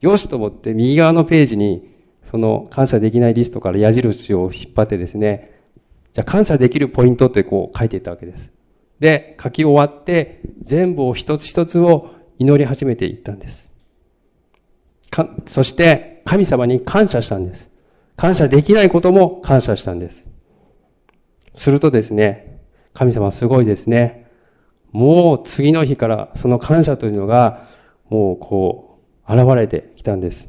[0.03, 1.89] よしと思って右側のページに
[2.23, 5.63] その感謝できないリストから矢印を引っ張ってですね、
[6.13, 8.53] じゃあ感謝できるポイントってこう書いていったわけです。
[9.01, 13.73] で、書き終わって、全部を一つ一つを祈り始めていったんです。
[15.47, 17.71] そして、神様に感謝したんです。
[18.17, 20.27] 感謝できないことも感謝したんです。
[21.55, 22.52] するとですね、
[22.95, 24.31] 神様すごいですね。
[24.93, 27.69] もう次の日からその感謝というのが、
[28.09, 30.49] もうこう、現れてきたんです。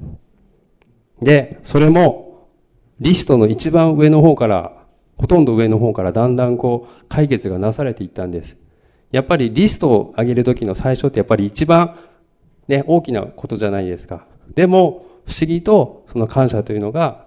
[1.22, 2.50] で、それも、
[3.00, 4.84] リストの一番上の方から
[5.18, 8.58] ほとんど上の方からだんだんこう解決がなされていったんです。
[9.12, 11.98] やっぱりリストを上げるときの最初ってやっぱり一番
[12.68, 14.26] ね、大きなことじゃないですか。
[14.56, 17.26] でも、不思議とその感謝というのが、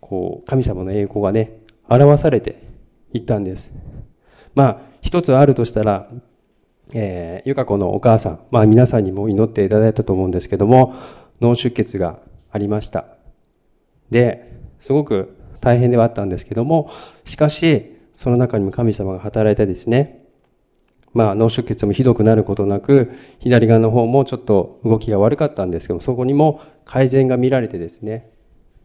[0.00, 2.62] こう、神様の栄光がね、表されて
[3.12, 3.72] いったんです。
[4.54, 6.08] まあ、一つあるとしたら、
[6.94, 10.94] えー、ゆか子のお母さん、まあ皆さんにも祈っていただいたと思うんですけども、
[11.40, 13.06] 脳出血がありました。
[14.10, 16.90] で、すごく大変ではあったんですけども、
[17.24, 20.22] しかし、その中にも神様が働いてですね、
[21.14, 28.30] まあ、脳出血もひどくなることなく、左側の方もちょっと動きが悪かったんですけども、そこにも改善が見られてですね、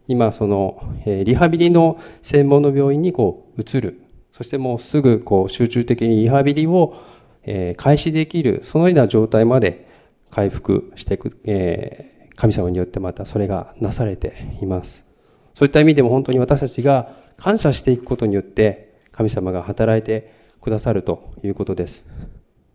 [0.08, 4.02] 今、その、えー、リハビリの専門の病院にこう、移る。
[4.38, 6.94] そしてもうすぐこう、集中的にリハビリを、
[7.42, 9.88] えー、開始できる、そのような状態まで
[10.30, 15.04] 回復していく、えー、神様によってまたそれがなされています。
[15.56, 22.06] そういった意味でも本当に私たちが感謝していくことによって、神様が働いてくださるということです。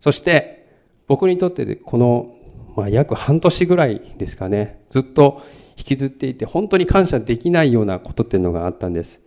[0.01, 0.67] そして、
[1.07, 2.35] 僕にとってこの、
[2.75, 5.41] まあ、約半年ぐらいですかね、ずっと
[5.77, 9.21] 引きずっていて、本当に感謝できないようなことっていうのがあったんです。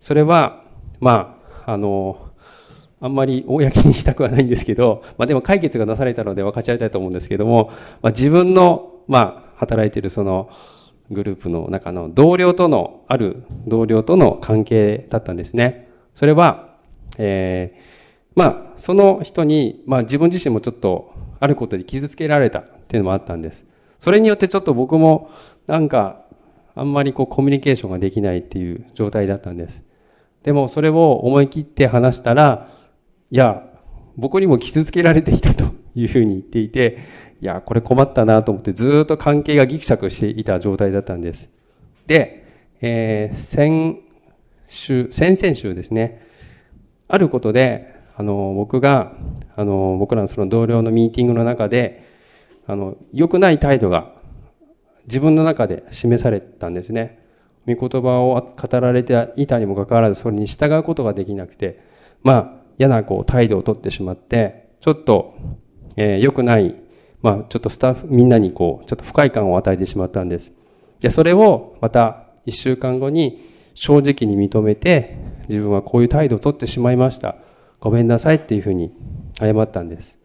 [0.00, 0.64] それは、
[1.00, 2.30] まあ、あの、
[3.00, 7.70] あんまり公にしたくはないんですけど、 まあでも解決がなされたので分かち合いたいと思うんですけども、
[8.00, 10.48] まあ自分の、まあ、働いてるその
[11.10, 15.88] グループの中の同僚との、ある同僚との関係だったんですね。
[16.14, 16.76] それは、
[17.18, 17.78] えー、
[18.34, 23.66] まあ、その人に、まあ自分自身もちょっと、あることで傷つけられたっていうのもあったんです。
[23.98, 25.30] それによってちょっと僕も、
[25.66, 26.22] なんか、
[26.74, 29.82] あんまりこうコミュニケーションができないっていう状態だったんです。
[30.42, 32.68] でもそれを思い切って話したら、
[33.30, 33.64] いや、
[34.16, 36.98] 僕にも傷つけられていたというふうに言っていて、
[37.40, 41.50] いや、これ困ったなと思ってずっと関係がギクシャクしていた状態だったんです。
[42.06, 42.46] で、
[42.80, 44.00] えー、先
[44.66, 46.26] 週、先々週ですね、
[47.08, 49.12] あることで、あの、僕が、
[49.56, 52.08] あの、僕らのその同僚のミーティングの中で、
[52.66, 54.12] あの、良くない態度が
[55.06, 57.21] 自分の中で示されたんですね。
[57.66, 61.80] 御言葉を語られていたにもかかわらず、それに従うことができなくて、
[62.22, 65.34] まあ、嫌なこう態度をとってしまって、ちょっと、
[65.96, 66.74] えー、良くない、
[67.20, 70.52] まあ、ちょっとスタッフ、みんなにこう、ちょっと不快感を与えてしまったんです。
[71.00, 73.40] で、それをまた一週間後に
[73.74, 75.16] 正直に認めて、
[75.48, 77.36] 自分はこういう態度をとってしまいました。
[77.80, 78.92] ごめんなさいっていうふうに
[79.38, 80.18] 謝ったんです。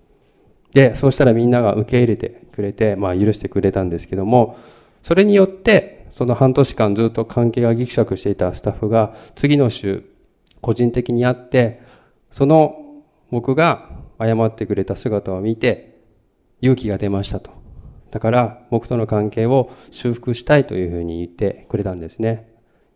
[0.74, 4.58] で、そうしたらみんなが受け入れてくれて、まあ許してくれたんですけども、
[5.02, 10.04] それによって、その半年間ずっと関係がギクシャクしていたスタッフが、次の週、
[10.62, 11.82] 個人的に会って、
[12.32, 12.76] その
[13.32, 13.90] 僕が
[14.20, 15.98] 謝ってくれた姿を見て、
[16.62, 17.52] 勇気が出ましたと。
[18.12, 22.50] だから、僕との関係を修復したいというふうに言ってくれたんですね。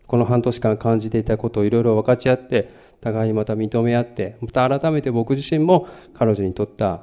[0.08, 2.70] この半年間感じていたことをいろいろ分かち合って、
[3.02, 7.02] 互いにまた認め合って、また改めて僕自身も彼女にとった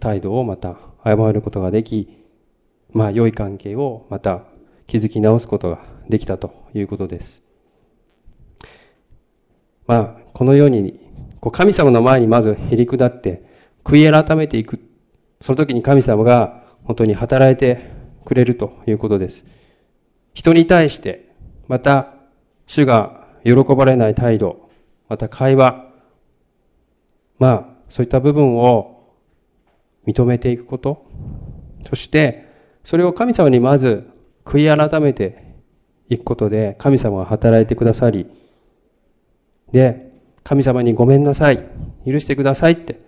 [0.00, 2.24] 態度をまた謝ることができ、
[2.92, 4.44] まあ良い関係をまた
[4.86, 7.42] 築き直すことができたということです。
[9.86, 11.00] まあ、このように、
[11.40, 13.42] こう神様の前にまずへり下って、
[13.84, 14.80] 悔い改めていく。
[15.40, 17.90] その時に神様が本当に働いて
[18.24, 19.44] くれるということです。
[20.32, 21.34] 人に対して、
[21.68, 22.14] また、
[22.66, 24.70] 主が喜ばれない態度、
[25.08, 25.86] また会話、
[27.38, 29.12] まあ、そういった部分を
[30.06, 31.06] 認めていくこと、
[31.88, 32.48] そして、
[32.84, 34.10] それを神様にまず
[34.44, 35.54] 悔い改めて
[36.08, 38.26] いくことで、神様が働いてくださり、
[39.72, 41.66] で、神様にごめんなさい、
[42.06, 43.00] 許してくださいって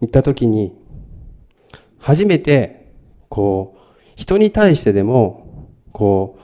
[0.00, 0.72] 言ったときに、
[1.98, 2.92] 初めて、
[3.28, 3.82] こう、
[4.16, 6.38] 人に対してでも、こ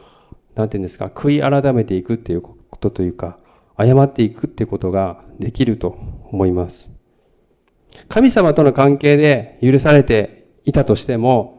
[0.55, 3.39] う、なんていうんですか、悔い改めていくっていうことというか、
[3.79, 5.97] 謝っていくっていうことができると
[6.31, 6.91] 思います。
[8.09, 11.58] 神様との関係で許されていたとしても、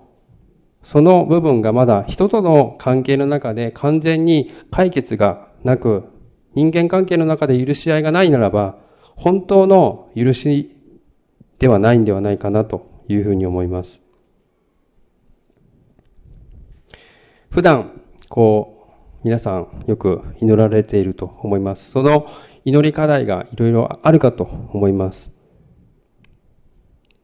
[0.89, 6.05] その部分がまだ人との関係の中で完全に解決がなく、
[6.55, 8.79] 人間関係の中で許し合いがないならば、
[9.15, 10.75] 本当の許し
[11.59, 14.01] ではないんではないかなというふうに思います。
[17.51, 21.91] 普段、こう、皆さんよく祈られていると思います。
[21.91, 22.25] その
[22.65, 25.31] 祈り課題がいろいろあるかと思います。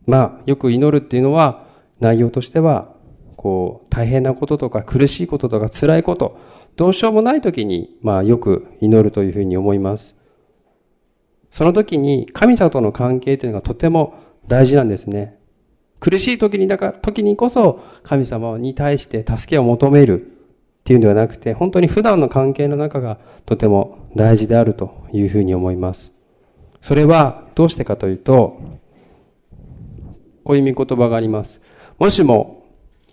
[0.06, 1.66] まあ、よく祈るっていうのは、
[2.00, 2.94] 内容としては、
[3.36, 6.38] こう、大変なこととか苦しいこととか辛いこと、
[6.76, 10.16] どうしようもない時に、まあ、よく祈るというふうに思います。
[11.50, 14.16] その時に神様との関係というのがとても
[14.48, 15.38] 大事なんですね。
[16.00, 20.36] 苦しい時に、だから、時にこそ神様に対して助けを求める。
[20.86, 23.18] っていうんではなくて、本当に普段の関係の中が
[23.48, 26.14] とても大事であるというふうに思います。
[26.80, 28.60] それはどうしてかというと、
[30.44, 31.60] こういう見言葉があります。
[31.98, 32.65] もしも、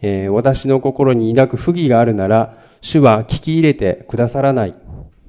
[0.02, 4.74] えー、私の心に抱く不義があるなら、主は聞き入れてくださらない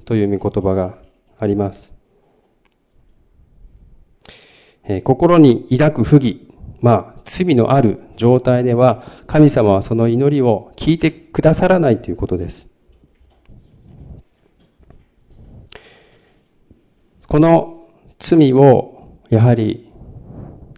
[0.04, 0.98] という見言葉が
[1.38, 1.94] あります。
[4.82, 6.48] えー、心に抱く不義、
[6.80, 12.66] まあ、罪のある状態では、神様はその祈りを聞いてくださらないということです。
[17.28, 17.86] この
[18.18, 19.90] 罪をやはり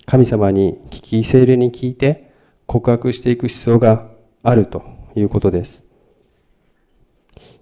[0.06, 2.25] 神様に聞き、精霊に聞いて
[2.66, 4.08] 告白していく必要が
[4.42, 4.82] あると
[5.14, 5.84] いうことです。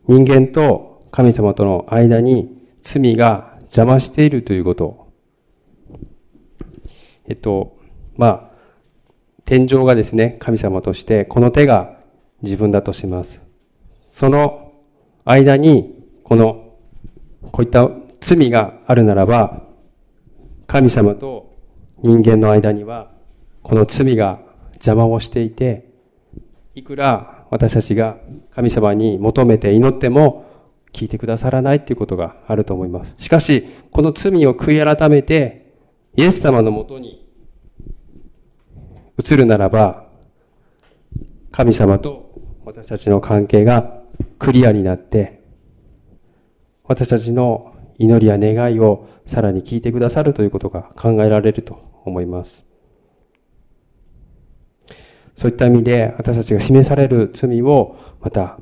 [0.07, 5.13] 人間と神様との間に罪が邪魔しているということ。
[7.27, 7.79] えっと、
[8.17, 8.51] まあ、
[9.45, 11.99] 天井がですね、神様として、この手が
[12.43, 13.43] 自分だとします。
[14.09, 14.73] その
[15.25, 16.77] 間に、この、
[17.53, 17.91] こういった
[18.21, 19.63] 罪があるならば、
[20.67, 21.55] 神様と
[22.03, 23.11] 人間の間には、
[23.63, 24.41] この罪が
[24.91, 25.93] 邪魔をしていて、
[26.75, 28.19] いくら私たちが
[28.51, 30.45] 神様に求めて祈っても
[30.93, 33.15] 聞いてくださらないっていうことがあると思います。
[33.19, 35.73] しかし、この罪を悔い改めて、
[36.17, 37.27] イエス様のもとに
[39.19, 40.07] 移るならば、
[41.51, 42.33] 神様と
[42.65, 44.01] 私たちの関係が
[44.39, 45.43] クリアになって、
[46.85, 52.74] 私たちの祈りや願いをさらに聞いてくださるということが考えられると思います。
[55.35, 58.59] そういった意味で私たちが示される罪をまた、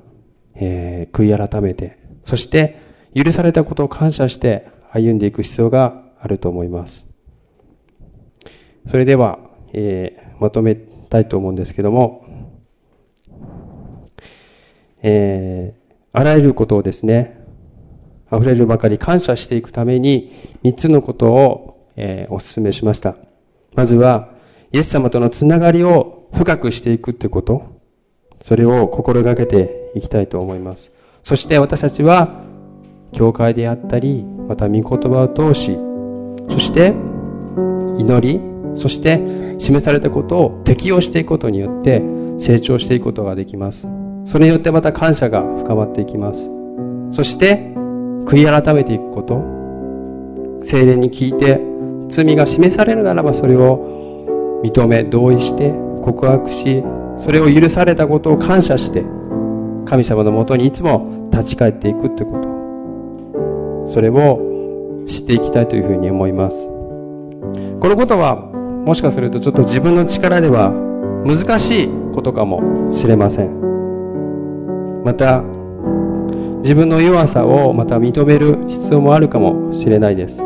[0.54, 2.80] えー、悔い改めて、そして
[3.14, 7.06] 許されたことを感謝して歩んでいく必要があると思います。
[8.86, 9.38] それでは、
[9.72, 12.26] えー、まとめたいと思うんですけども、
[15.02, 17.38] えー、あらゆることをですね、
[18.32, 23.16] 溢れるばかり感謝していくために、三つのことを、えー、お勧めしました。
[23.74, 24.32] まずは、
[24.72, 27.62] イエス様とのつながりを深くしていくってこと、
[28.40, 30.92] それを心がけていきたいと思います。
[31.22, 32.42] そして私たちは、
[33.12, 35.76] 教会であったり、また御言葉を通し、
[36.48, 36.94] そして
[37.98, 38.40] 祈り、
[38.74, 39.20] そして
[39.58, 42.02] 示されたことを適用していくことによって
[42.38, 43.86] 成長していくことができます。
[44.24, 46.50] それによってまた感謝が深まっていきます。
[47.10, 47.74] そして
[48.24, 49.44] 悔い改めていくこと、
[50.64, 51.60] 精霊に聞いて
[52.08, 53.91] 罪が示されるならばそれを
[54.62, 56.82] 認め、同意して、告白し、
[57.18, 59.04] それを許されたことを感謝して、
[59.84, 62.38] 神様のもとにいつも立ち返っていくってこ
[63.86, 63.86] と。
[63.86, 64.40] それを
[65.06, 66.68] 知っていきたいというふうに思います。
[67.80, 68.36] このことは、
[68.86, 70.70] もしかするとちょっと自分の力では
[71.24, 75.02] 難しいことかもしれません。
[75.04, 75.42] また、
[76.62, 80.42] 自分の弱さをまた認める必要もあるかもしれないです。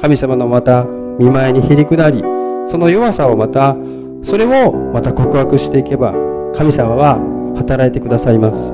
[0.00, 0.84] 神様のまた
[1.18, 2.22] 見舞いにへり下り、
[2.68, 3.74] その弱さをまた、
[4.22, 6.12] それをまた告白していけば、
[6.54, 7.18] 神様は
[7.56, 8.72] 働いてくださいます。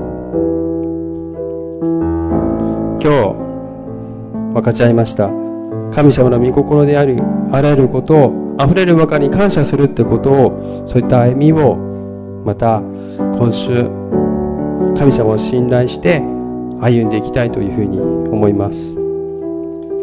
[3.01, 3.35] 今日、
[4.53, 5.31] 分かち合いました。
[5.93, 7.23] 神様の御心である、
[7.53, 11.77] あらゆることを、溢れるばかりに感謝するってことを、そういった歩みを、
[12.45, 12.83] また、
[13.19, 13.89] 今週、
[14.97, 16.21] 神様を信頼して
[16.81, 18.95] 歩んでいきたいというふうに思います。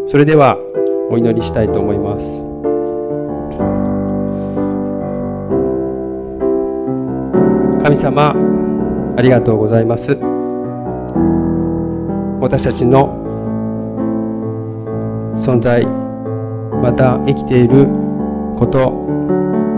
[0.08, 0.58] それでは、
[1.10, 2.51] お祈りしたいと思います。
[7.92, 8.34] 神様
[9.18, 10.18] ありがとうございます。
[12.40, 13.18] 私たちの
[15.36, 15.86] 存在
[16.82, 17.88] また生きている
[18.58, 18.92] こと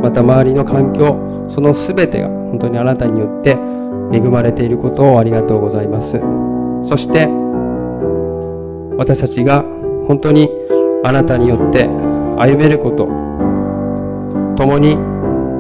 [0.04, 3.58] また周りの環境その全てが本当にあなたによって
[4.16, 6.22] 恵まれていることをありがとうございます。
[6.84, 7.28] そして
[8.96, 9.64] 私たちが
[10.08, 10.52] 本当に
[11.04, 11.88] あなたによって
[12.38, 13.08] 歩めること
[14.56, 15.00] 共に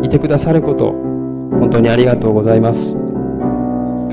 [0.05, 1.12] いてくださること
[1.74, 2.97] 当にありがとうございます。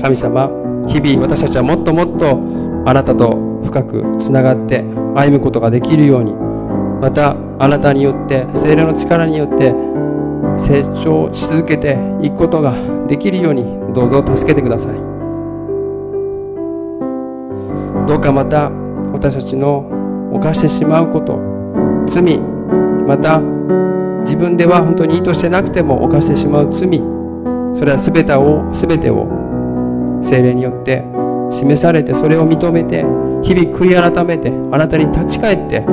[0.01, 0.49] 神様
[0.87, 2.39] 日々私たちはもっともっと
[2.85, 4.83] あなたと深くつながって
[5.15, 9.73] 歩むことができるようにまたあなたによって精霊の力によって
[10.57, 12.73] 成長し続けていくことが
[13.07, 14.95] できるようにどうぞ助けてください。
[18.07, 18.69] どうかまた
[19.13, 19.87] 私たちの
[20.33, 21.39] 犯してしまうこと
[22.07, 22.39] 罪
[23.07, 23.39] また
[24.21, 27.01] 自分では本当に意図してなくても犯してしまう罪
[27.73, 29.27] それは全てを全てを
[30.21, 31.03] 精霊によって
[31.49, 33.03] 示されてそれを認めて
[33.43, 35.83] 日々悔い改めてあなたに立ち返って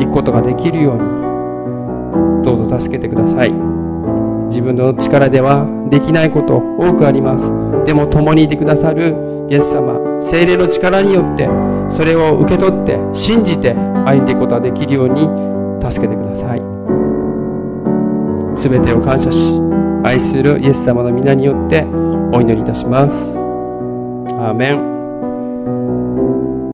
[0.00, 3.52] いくことができるようにどうぞ助けてください。
[4.48, 7.50] 自分の力ではできないこと多くあります。
[7.84, 11.48] でも共にいてくださるイエス様精霊の力によって
[11.90, 15.28] それを受け取って信じて歩んでいくことができるように
[15.82, 16.62] 助けてください。
[18.56, 19.58] 全てを感謝し
[20.04, 21.82] 愛するイエス様の皆によって
[22.30, 23.38] お祈りいたします。
[23.38, 24.93] アーメン